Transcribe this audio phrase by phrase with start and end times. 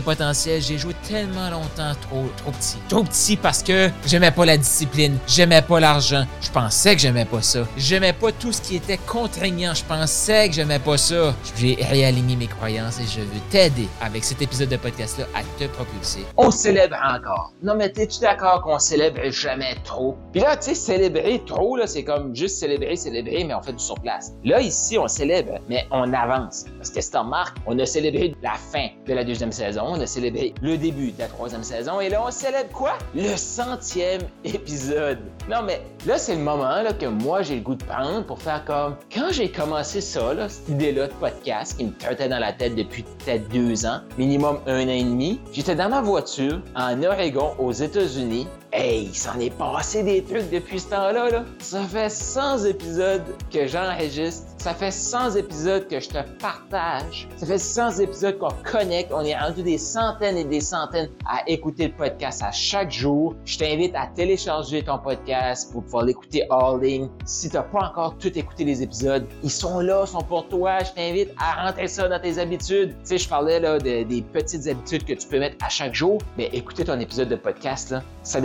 [0.00, 0.60] potentiel.
[0.62, 2.76] J'ai joué tellement longtemps trop, trop petit.
[2.88, 6.26] Trop petit parce que j'aimais pas la discipline, j'aimais pas l'argent.
[6.40, 7.60] Je pensais que j'aimais pas ça.
[7.76, 9.74] J'aimais pas tout ce qui était contraignant.
[9.74, 11.34] Je pensais que j'aimais pas ça.
[11.56, 15.68] J'ai réaligné mes croyances et je veux t'aider avec cet épisode de podcast-là à te
[15.68, 16.24] propulser.
[16.36, 17.52] On célèbre encore.
[17.62, 20.16] Non, mais t'es-tu d'accord qu'on célèbre jamais trop?
[20.32, 23.72] Puis là, tu sais, célébrer trop, là, c'est comme juste célébrer, célébrer, mais on fait
[23.72, 24.32] du surplace.
[24.44, 26.64] Là, ici, on célèbre, mais on avance.
[26.76, 30.00] Parce que si t'en remarques, on a célébré la fin de la deuxième saison, on
[30.00, 32.98] a célébré le début de la troisième saison, et là, on célèbre quoi?
[33.14, 35.18] Le centième épisode.
[35.50, 38.40] Non, mais là, c'est le moment là, que moi, j'ai le goût de prendre pour
[38.40, 38.96] faire comme...
[39.12, 42.74] Quand j'ai commencé ça, là, cette idée-là de podcast qui me trottait dans la tête
[42.74, 47.54] depuis peut-être deux ans, minimum un an et demi, j'étais dans ma voiture en Oregon,
[47.58, 51.30] aux États-Unis, Hey, il s'en est passé des trucs depuis ce temps-là.
[51.30, 51.44] Là.
[51.58, 54.46] Ça fait 100 épisodes que j'enregistre.
[54.58, 57.28] Ça fait 100 épisodes que je te partage.
[57.38, 59.10] Ça fait 100 épisodes qu'on connecte.
[59.14, 63.34] On est rendu des centaines et des centaines à écouter le podcast à chaque jour.
[63.46, 67.08] Je t'invite à télécharger ton podcast pour pouvoir l'écouter all in.
[67.24, 70.80] Si tu n'as pas encore tout écouté les épisodes, ils sont là, sont pour toi.
[70.80, 72.90] Je t'invite à rentrer ça dans tes habitudes.
[73.00, 75.94] Tu sais, je parlais là de, des petites habitudes que tu peux mettre à chaque
[75.94, 76.18] jour.
[76.36, 78.42] Mais écouter ton épisode de podcast, là, ça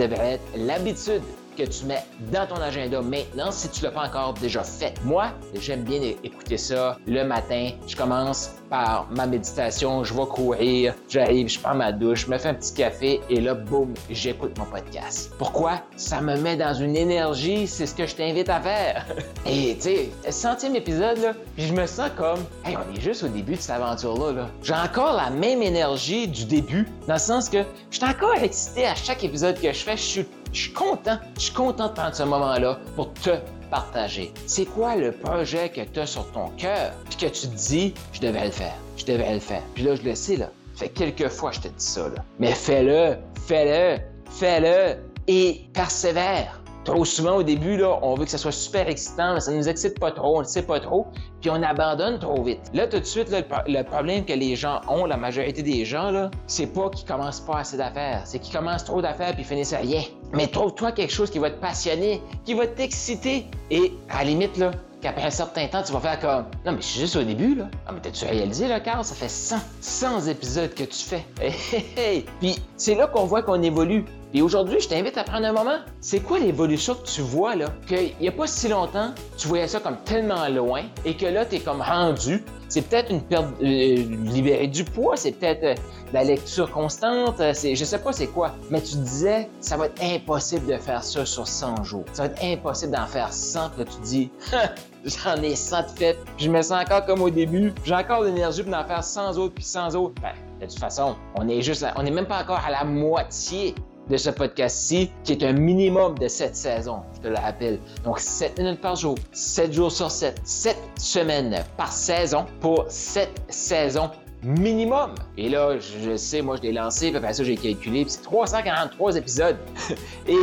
[0.56, 1.22] l'habitude
[1.56, 2.02] que tu mets
[2.32, 4.94] dans ton agenda maintenant si tu ne l'as pas encore déjà fait.
[5.04, 7.70] Moi, j'aime bien écouter ça le matin.
[7.86, 12.38] Je commence par ma méditation, je vais courir, j'arrive, je prends ma douche, je me
[12.38, 15.32] fais un petit café et là, boum, j'écoute mon podcast.
[15.38, 15.82] Pourquoi?
[15.96, 19.06] Ça me met dans une énergie, c'est ce que je t'invite à faire.
[19.46, 23.28] Et tu sais, centième épisode, là, je me sens comme, hey, on est juste au
[23.28, 24.32] début de cette aventure-là.
[24.32, 27.58] -là, J'ai encore la même énergie du début, dans le sens que
[27.90, 29.96] je suis encore excité à chaque épisode que je fais.
[29.96, 33.30] Je suis je suis content, je suis content de prendre ce moment-là pour te
[33.70, 34.32] partager.
[34.46, 37.92] C'est quoi le projet que tu as sur ton cœur, puis que tu te dis,
[38.12, 39.62] je devrais le faire, je devrais le faire?
[39.74, 40.50] Puis là, je le sais, là.
[40.76, 42.24] Fait quelques fois, je te dis ça, là.
[42.38, 43.16] Mais fais-le,
[43.46, 44.00] fais-le,
[44.30, 46.60] fais-le et persévère.
[46.84, 49.68] Trop souvent au début, là, on veut que ça soit super excitant, mais ça nous
[49.68, 51.06] excite pas trop, on ne sait pas trop,
[51.40, 52.60] puis on abandonne trop vite.
[52.74, 56.30] Là, tout de suite, le, problème que les gens ont, la majorité des gens, là,
[56.46, 59.78] c'est pas qu'ils commencent pas assez d'affaires, c'est qu'ils commencent trop d'affaires puis finissent à
[59.78, 60.02] rien.
[60.34, 64.56] Mais trouve-toi quelque chose qui va te passionner, qui va t'exciter, et à la limite,
[64.56, 67.22] là, qu'après un certain temps, tu vas faire comme Non, mais je suis juste au
[67.22, 67.68] début, là.
[67.86, 69.04] Ah, mais t'as-tu réalisé, là, Carl?
[69.04, 71.24] Ça fait 100, 100 épisodes que tu fais.
[71.96, 74.04] Hey, Puis c'est là qu'on voit qu'on évolue.
[74.36, 75.78] Et aujourd'hui, je t'invite à prendre un moment.
[76.00, 77.66] C'est quoi l'évolution que tu vois là?
[77.86, 81.46] Qu'il n'y a pas si longtemps, tu voyais ça comme tellement loin et que là,
[81.46, 82.42] tu es comme rendu.
[82.68, 85.74] C'est peut-être une perte, euh, libérer du poids, c'est peut-être euh,
[86.12, 88.56] la lecture constante, euh, c'est, je sais pas c'est quoi.
[88.70, 92.04] Mais tu disais, ça va être impossible de faire ça sur 100 jours.
[92.12, 93.70] Ça va être impossible d'en faire 100.
[93.70, 94.30] Puis là, tu dis,
[95.04, 96.18] j'en ai 100 de fait.
[96.36, 97.72] Puis je me sens encore comme au début.
[97.84, 100.20] J'ai encore l'énergie pour en faire 100 autres, puis 100 autres.
[100.20, 103.76] Ben, de toute façon, on est juste, on n'est même pas encore à la moitié
[104.08, 107.78] de ce podcast-ci, qui est un minimum de 7 saisons, je te le rappelle.
[108.04, 113.30] Donc, 7 minutes par jour, 7 jours sur 7, 7 semaines par saison pour 7
[113.48, 114.10] saisons
[114.44, 115.14] minimum.
[115.36, 118.22] Et là, je sais, moi, je l'ai lancé, puis après ça, j'ai calculé, puis c'est
[118.22, 119.56] 343 épisodes.
[120.28, 120.38] Et,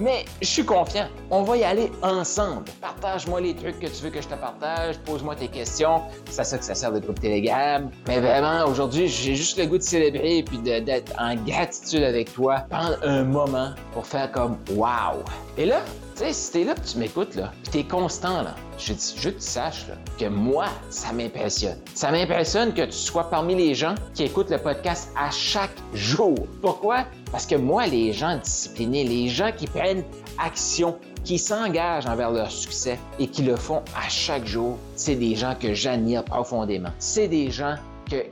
[0.00, 1.06] mais je suis confiant.
[1.30, 2.64] On va y aller ensemble.
[2.80, 6.02] Partage-moi les trucs que tu veux que je te partage, pose-moi tes questions.
[6.30, 7.90] C'est à ça que ça sert de groupe Telegram.
[8.06, 12.64] Mais vraiment, aujourd'hui, j'ai juste le goût de célébrer puis d'être en gratitude avec toi.
[12.70, 15.22] Prendre un moment pour faire comme wow.
[15.56, 15.80] Et là,
[16.16, 19.34] tu sais, si t'es là tu m'écoutes, là, pis t'es constant, là, je, je que
[19.34, 21.78] tu saches, là, que moi, ça m'impressionne.
[21.94, 26.34] Ça m'impressionne que tu sois parmi les gens qui écoutent le podcast à chaque jour.
[26.60, 27.04] Pourquoi?
[27.30, 30.04] Parce que moi, les gens disciplinés, les gens qui prennent
[30.38, 35.34] action, qui s'engagent envers leur succès et qui le font à chaque jour, c'est des
[35.34, 36.90] gens que j'admire profondément.
[36.98, 37.76] C'est des gens